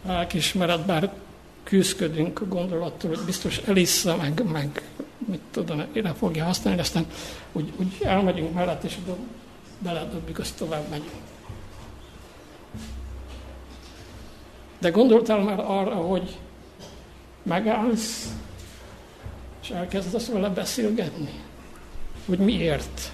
[0.06, 1.14] lelkismeret, bár
[1.64, 4.82] küzdködünk a gondolattól, hogy biztos elissza, meg, meg
[5.18, 7.06] mit tudom, ide fogja használni, aztán
[7.52, 9.18] úgy, úgy elmegyünk mellett, és oda
[9.80, 11.22] beledobjuk, azt tovább megyünk.
[14.80, 16.38] De gondoltál már arra, hogy
[17.44, 18.34] megállsz,
[19.64, 21.42] és elkezdesz vele beszélgetni?
[22.26, 23.12] Hogy miért?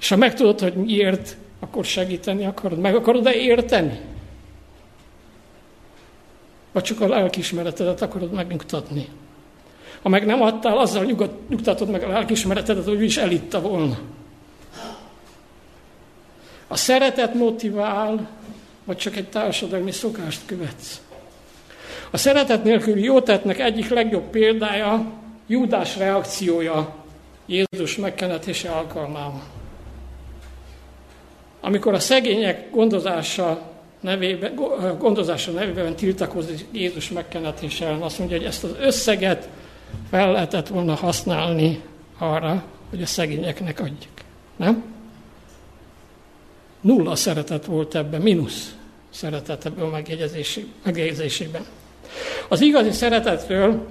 [0.00, 4.00] És ha megtudod, hogy miért, akkor segíteni akarod, meg akarod-e érteni?
[6.72, 9.08] Vagy csak a lelkismeretedet akarod megnyugtatni?
[10.02, 13.98] Ha meg nem adtál, azzal nyugat, nyugtatod meg a lelkismeretedet, hogy is elitta volna.
[16.66, 18.28] A szeretet motivál,
[18.84, 21.00] vagy csak egy társadalmi szokást követsz.
[22.14, 25.12] A szeretet nélküli jótetnek egyik legjobb példája
[25.46, 26.94] Júdás reakciója
[27.46, 29.42] Jézus megkenetése alkalmával.
[31.60, 33.70] Amikor a szegények gondozása
[34.00, 34.54] nevében,
[34.98, 39.48] gondozása nevében tiltakozik Jézus megkenetése ellen, azt mondja, hogy ezt az összeget
[40.10, 41.82] fel lehetett volna használni
[42.18, 44.12] arra, hogy a szegényeknek adjuk.
[44.56, 44.84] Nem?
[46.80, 48.74] Nulla szeretet volt ebben, mínusz
[49.10, 50.00] szeretet ebből a
[50.84, 51.64] megjegyzésében.
[52.48, 53.86] Az igazi szeretetről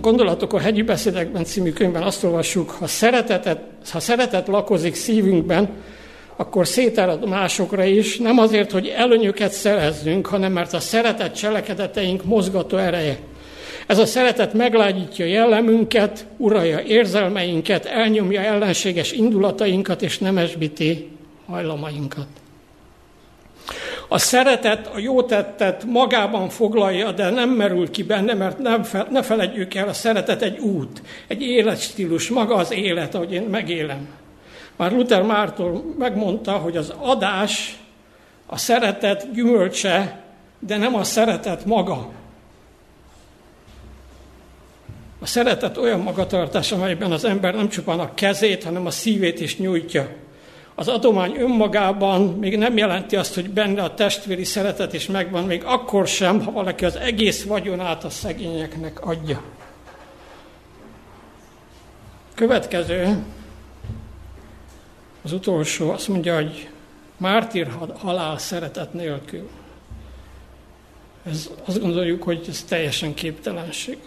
[0.00, 5.68] Gondolatok a hegyi beszédekben című könyvben azt olvassuk, ha, szeretetet, ha szeretet lakozik szívünkben,
[6.36, 12.76] akkor szétárad másokra is, nem azért, hogy előnyöket szerezzünk, hanem mert a szeretet cselekedeteink mozgató
[12.76, 13.18] ereje.
[13.86, 21.08] Ez a szeretet meglágyítja jellemünket, uralja érzelmeinket, elnyomja ellenséges indulatainkat és nemesbíti
[21.46, 22.39] hajlamainkat.
[24.12, 29.06] A szeretet, a jó tettet magában foglalja, de nem merül ki benne, mert nem fe,
[29.10, 34.08] ne feledjük el, a szeretet egy út, egy életstílus, maga az élet, ahogy én megélem.
[34.76, 37.78] Már Luther Mártól megmondta, hogy az adás
[38.46, 40.22] a szeretet gyümölcse,
[40.58, 42.10] de nem a szeretet maga.
[45.20, 49.58] A szeretet olyan magatartás, amelyben az ember nem csupán a kezét, hanem a szívét is
[49.58, 50.08] nyújtja.
[50.80, 55.64] Az adomány önmagában még nem jelenti azt, hogy benne a testvéri szeretet is megvan, még
[55.64, 59.42] akkor sem, ha valaki az egész vagyonát a szegényeknek adja.
[62.34, 63.24] Következő,
[65.22, 66.68] az utolsó, azt mondja, hogy
[67.16, 69.48] mártír halál szeretet nélkül.
[71.24, 73.98] Ez, azt gondoljuk, hogy ez teljesen képtelenség.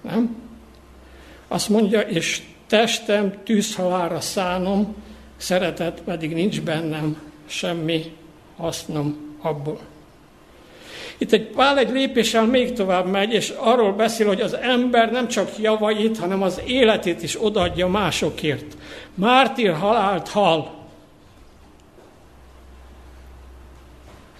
[0.00, 0.36] Nem?
[1.48, 4.94] Azt mondja, és testem tűzhalára szánom,
[5.36, 8.16] szeretet pedig nincs bennem, semmi
[8.56, 9.80] hasznom abból.
[11.18, 15.28] Itt egy Pál egy lépéssel még tovább megy, és arról beszél, hogy az ember nem
[15.28, 18.76] csak javait, hanem az életét is odaadja másokért.
[19.14, 20.74] Mártír halált hal.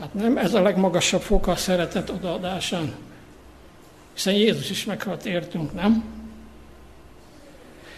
[0.00, 2.94] Hát nem ez a legmagasabb foka a szeretet odaadásán.
[4.12, 6.13] Hiszen Jézus is meghalt értünk, nem?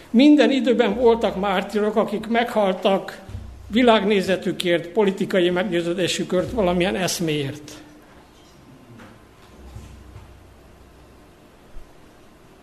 [0.09, 3.21] Minden időben voltak mártírok, akik meghaltak
[3.67, 7.71] világnézetükért, politikai meggyőződésükért, valamilyen eszméért.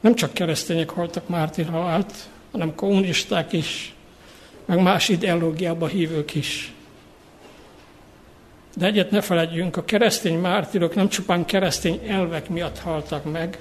[0.00, 2.14] Nem csak keresztények haltak mártírhalált,
[2.52, 3.94] hanem kommunisták is,
[4.64, 6.72] meg más ideológiába hívők is.
[8.76, 13.58] De egyet ne feledjünk, a keresztény mártírok nem csupán keresztény elvek miatt haltak meg,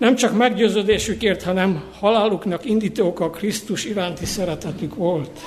[0.00, 5.40] nem csak meggyőződésükért, hanem haláluknak indítók a Krisztus iránti szeretetük volt.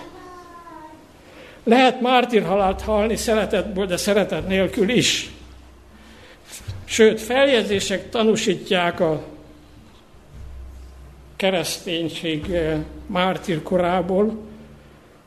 [1.63, 5.31] Lehet mártírhalált halni szeretetből, de szeretet nélkül is.
[6.85, 9.23] Sőt, feljegyzések tanúsítják a
[11.35, 14.37] kereszténység eh, mártír korából,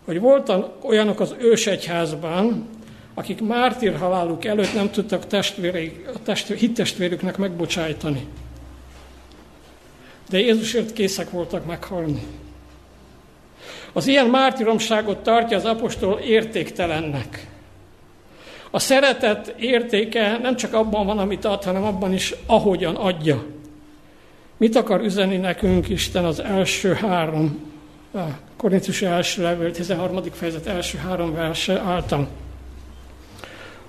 [0.05, 2.69] hogy voltak olyanok az ősegyházban,
[3.15, 8.27] akik mártír haláluk előtt nem tudtak testvérek, testvér, hittestvérüknek megbocsájtani.
[10.29, 12.23] De Jézusért készek voltak meghalni.
[13.93, 17.51] Az ilyen mártíromságot tartja az apostol értéktelennek.
[18.71, 23.45] A szeretet értéke nem csak abban van, amit ad, hanem abban is, ahogyan adja.
[24.57, 27.73] Mit akar üzeni nekünk Isten az első három,
[28.15, 28.19] a
[28.57, 30.23] Korintus első levél, 13.
[30.33, 32.29] fejezet első három verse által?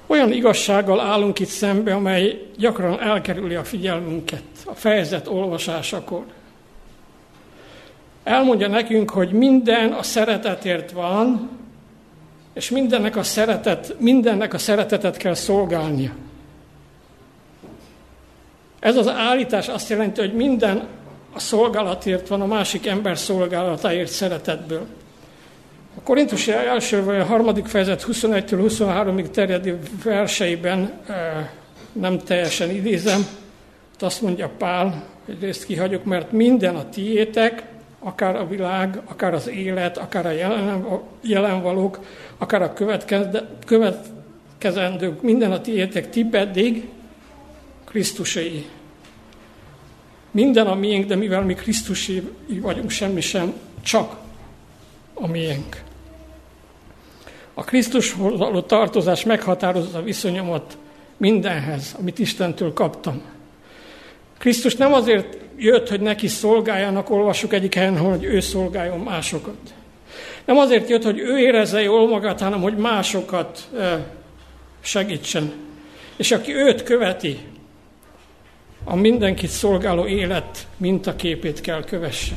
[0.07, 6.25] Olyan igazsággal állunk itt szembe, amely gyakran elkerüli a figyelmünket a fejezet olvasásakor.
[8.23, 11.49] Elmondja nekünk, hogy minden a szeretetért van,
[12.53, 16.11] és mindennek a, szeretet, mindennek a szeretetet kell szolgálnia.
[18.79, 20.87] Ez az állítás azt jelenti, hogy minden
[21.33, 24.87] a szolgálatért van, a másik ember szolgálatáért szeretetből.
[26.07, 30.91] A Korintusi első vagy a harmadik fejezet 21-től 23-ig terjedő verseiben
[31.91, 33.27] nem teljesen idézem,
[33.99, 37.63] azt mondja Pál, hogy részt kihagyok, mert minden a tiétek,
[37.99, 40.31] akár a világ, akár az élet, akár a
[41.21, 41.99] jelenvalók,
[42.37, 42.73] akár a
[43.65, 46.89] következendők, minden a tiétek, ti pedig
[47.85, 48.65] Krisztusai.
[50.31, 54.15] Minden a miénk, de mivel mi Krisztusi vagyunk, semmi sem, csak
[55.13, 55.85] a miénk.
[57.59, 60.77] A Krisztushoz való tartozás meghatározza a viszonyomat
[61.17, 63.21] mindenhez, amit Istentől kaptam.
[64.37, 69.57] Krisztus nem azért jött, hogy neki szolgáljanak, olvassuk egyik helyen, hogy ő szolgáljon másokat.
[70.45, 73.69] Nem azért jött, hogy ő érezze jól magát, hanem hogy másokat
[74.79, 75.53] segítsen.
[76.15, 77.37] És aki őt követi,
[78.83, 82.35] a mindenkit szolgáló élet mintaképét kell kövesse.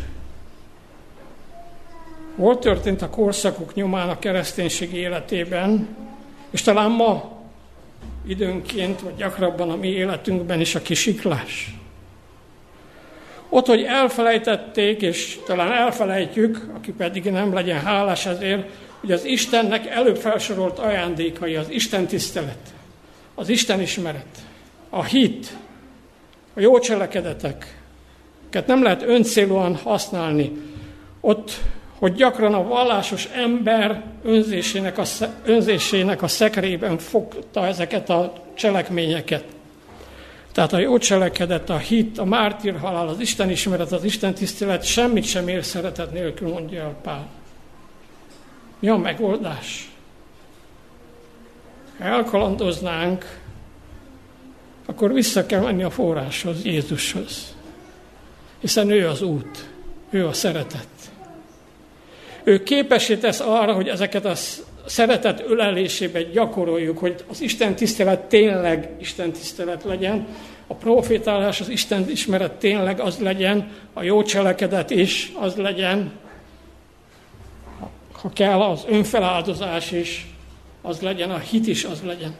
[2.41, 5.97] Volt történt a korszakok nyomán a kereszténység életében,
[6.51, 7.39] és talán ma
[8.27, 11.75] időnként, vagy gyakrabban a mi életünkben is a kisiklás.
[13.49, 18.69] Ott, hogy elfelejtették, és talán elfelejtjük, aki pedig nem legyen hálás ezért,
[19.01, 22.75] hogy az Istennek előbb felsorolt ajándékai, az Isten tisztelet,
[23.35, 24.39] az Isten ismeret,
[24.91, 25.57] a hit,
[26.55, 27.81] a jó cselekedetek,
[28.67, 30.53] nem lehet öncélúan használni.
[31.21, 31.61] Ott
[32.01, 35.05] hogy gyakran a vallásos ember önzésének a,
[35.45, 39.45] önzésének a szekrében fogta ezeket a cselekményeket.
[40.53, 45.25] Tehát a jó cselekedet, a hit, a mártírhalál, az Isten ismeret, az Isten tisztelet semmit
[45.25, 47.29] sem ér szeretet nélkül, mondja el Pál.
[48.79, 49.91] Mi a megoldás?
[51.99, 53.41] Ha elkalandoznánk,
[54.87, 57.55] akkor vissza kell menni a forráshoz, Jézushoz.
[58.61, 59.71] Hiszen ő az út,
[60.11, 61.00] ő a szeretet.
[62.45, 64.35] Ő képesé tesz arra, hogy ezeket a
[64.87, 70.27] szeretet ölelésében gyakoroljuk, hogy az Isten tisztelet tényleg Isten tisztelet legyen,
[70.67, 76.13] a profétálás, az Isten ismeret tényleg az legyen, a jó cselekedet is az legyen,
[78.13, 80.27] ha kell, az önfeláldozás is
[80.83, 82.35] az legyen, a hit is az legyen.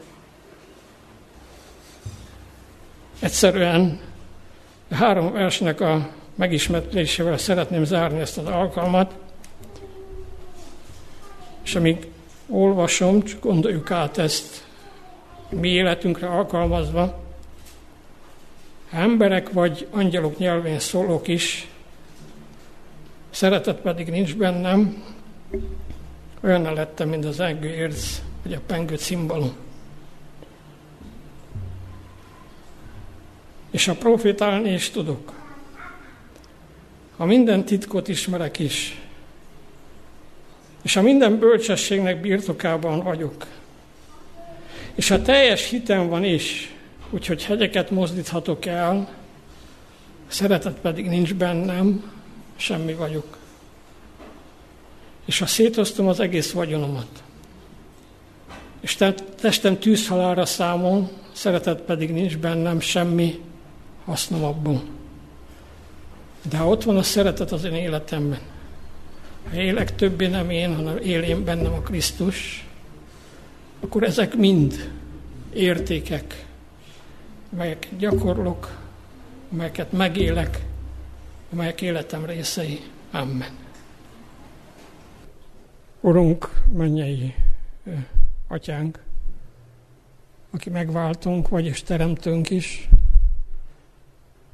[3.19, 3.99] Egyszerűen
[4.91, 9.13] három versnek a megismertésével szeretném zárni ezt az alkalmat,
[11.63, 12.07] és amíg
[12.47, 14.65] olvasom, csak gondoljuk át ezt
[15.49, 17.19] mi életünkre alkalmazva,
[18.91, 21.67] emberek vagy angyalok nyelvén szólok is,
[23.29, 25.03] szeretet pedig nincs bennem,
[26.41, 29.55] olyan lettem, mint az engő érz, vagy a pengő cimbalom.
[33.71, 35.33] És a profitálni is tudok.
[37.17, 39.01] Ha minden titkot ismerek is,
[40.81, 43.45] és ha minden bölcsességnek birtokában vagyok,
[44.95, 46.75] és ha teljes hitem van is,
[47.09, 49.09] úgyhogy hegyeket mozdíthatok el,
[50.27, 52.11] szeretet pedig nincs bennem,
[52.55, 53.37] semmi vagyok.
[55.25, 57.23] És ha szétoztom az egész vagyonomat,
[58.81, 58.97] és
[59.39, 63.39] testem tűzhalára számol, szeretet pedig nincs bennem, semmi
[64.05, 64.81] hasznom abban.
[66.49, 68.39] De ha ott van a szeretet az én életemben,
[69.53, 72.67] élek többé nem én, hanem él én bennem a Krisztus,
[73.79, 74.91] akkor ezek mind
[75.53, 76.45] értékek,
[77.49, 78.79] melyeket gyakorlok,
[79.49, 80.61] melyeket megélek,
[81.49, 82.79] melyek életem részei.
[83.11, 83.59] Amen.
[86.01, 87.35] Urunk, mennyei
[88.47, 89.03] atyánk,
[90.51, 92.89] aki megváltunk, vagyis teremtünk is,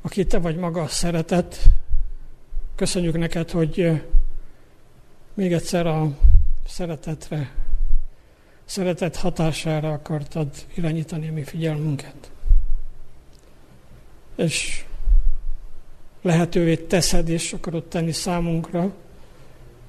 [0.01, 1.59] aki te vagy maga a szeretet,
[2.75, 4.01] köszönjük neked, hogy
[5.37, 6.17] még egyszer a
[6.67, 7.51] szeretetre,
[8.65, 12.31] szeretet hatására akartad irányítani a mi figyelmünket.
[14.35, 14.85] És
[16.21, 18.93] lehetővé teszed, és akarod tenni számunkra,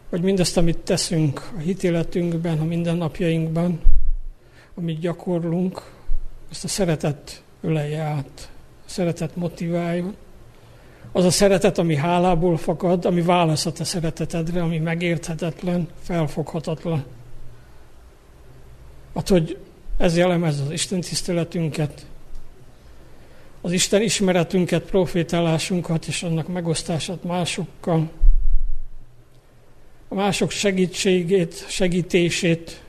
[0.09, 3.81] hogy mindezt, amit teszünk a hitéletünkben, a mindennapjainkban,
[4.75, 5.91] amit gyakorlunk,
[6.51, 8.51] ezt a szeretet ölelje át,
[8.87, 10.17] a szeretet motiváljon.
[11.13, 17.05] Az a szeretet, ami hálából fakad, ami válaszat a szeretetedre, ami megérthetetlen, felfoghatatlan.
[19.15, 19.59] Hát, hogy
[19.97, 22.07] ez jellemez az Isten tiszteletünket,
[23.61, 28.11] az Isten ismeretünket, profétálásunkat és annak megosztását másokkal,
[30.09, 32.83] a mások segítségét, segítését,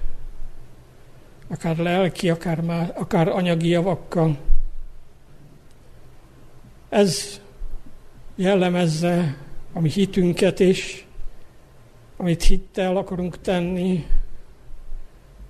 [1.47, 4.37] akár lelki, akár, má, akár anyagi javakkal.
[6.89, 7.41] Ez
[8.39, 9.37] jellemezze
[9.73, 11.05] a mi hitünket is,
[12.17, 14.05] amit hittel akarunk tenni,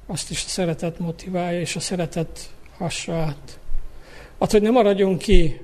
[0.05, 3.59] azt is a szeretet motiválja, és a szeretet hassa át.
[4.39, 5.61] Hát, hogy ne maradjon ki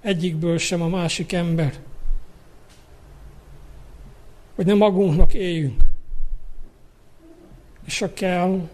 [0.00, 1.74] egyikből sem a másik ember,
[4.54, 5.84] hogy ne magunknak éljünk.
[7.86, 8.68] És ha kell,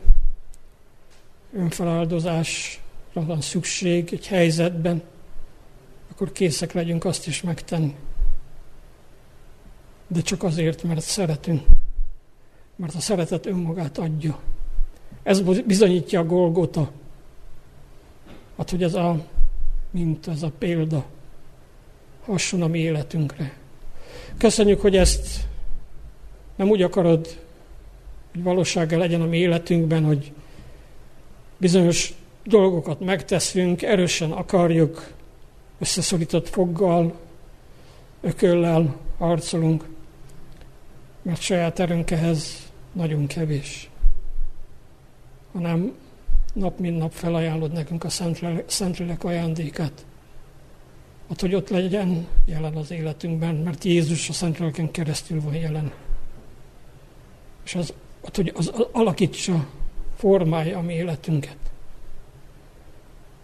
[1.53, 2.81] önfeláldozásra
[3.13, 5.03] van szükség egy helyzetben,
[6.21, 7.95] akkor készek legyünk azt is megtenni.
[10.07, 11.63] De csak azért, mert szeretünk.
[12.77, 14.39] Mert a szeretet önmagát adja.
[15.23, 16.91] Ez bizonyítja a Golgota.
[18.57, 19.27] Hát, hogy ez a
[19.91, 21.05] mint ez a példa
[22.25, 23.57] hasson a mi életünkre.
[24.39, 25.47] Köszönjük, hogy ezt
[26.57, 27.39] nem úgy akarod,
[28.33, 30.33] hogy valósága legyen a mi életünkben, hogy
[31.57, 32.15] bizonyos
[32.45, 35.19] dolgokat megteszünk, erősen akarjuk,
[35.81, 37.19] összeszorított foggal,
[38.21, 39.89] ököllel harcolunk,
[41.23, 43.91] mert saját erőnk ehhez nagyon kevés.
[45.53, 45.93] Hanem
[46.53, 48.09] nap mint nap felajánlod nekünk a
[48.67, 50.05] Szentlélek ajándékát.
[51.29, 55.93] Ott, hogy ott legyen jelen az életünkben, mert Jézus a Szentléleken keresztül van jelen.
[57.65, 59.67] És az, ott, hogy az alakítsa,
[60.17, 61.70] formálja a mi életünket.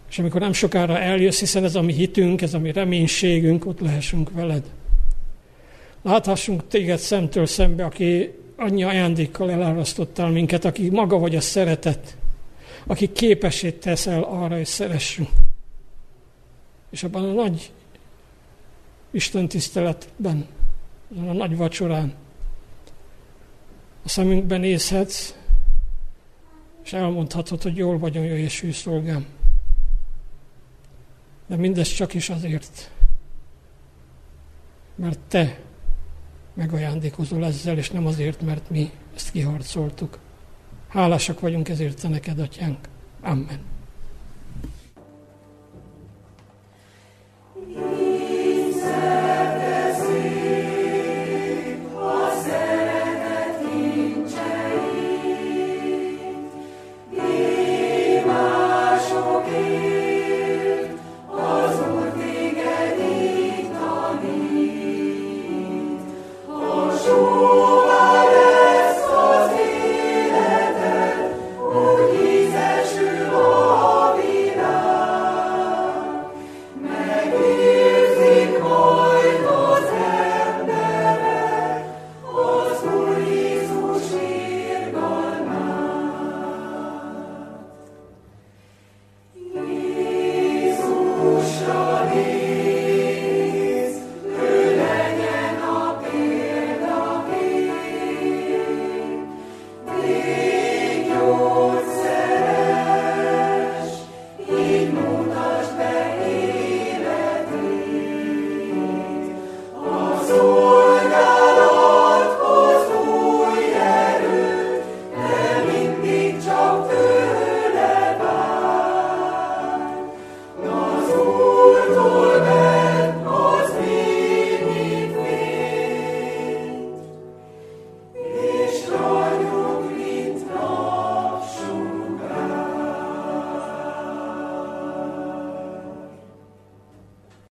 [0.09, 3.79] És amikor nem sokára eljössz, hiszen ez a mi hitünk, ez a mi reménységünk, ott
[3.79, 4.63] lehessünk veled.
[6.01, 12.17] Láthassunk téged szemtől szembe, aki annyi ajándékkal elárasztottál minket, aki maga vagy a szeretet,
[12.85, 15.29] aki képesét teszel arra, hogy szeressünk.
[16.89, 17.71] És abban a nagy
[19.11, 20.45] Isten tiszteletben,
[21.27, 22.13] a nagy vacsorán
[24.03, 25.33] a szemünkben nézhetsz,
[26.83, 29.25] és elmondhatod, hogy jól vagyok, jó és hű szolgám.
[31.47, 32.91] De mindez csak is azért,
[34.95, 35.59] mert te
[36.53, 40.19] megajándékozol ezzel, és nem azért, mert mi ezt kiharcoltuk.
[40.87, 42.79] Hálásak vagyunk ezért te neked, atyánk.
[43.21, 43.59] Amen.
[47.67, 48.06] Yeah.